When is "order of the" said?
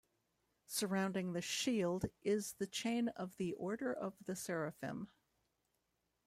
3.53-4.35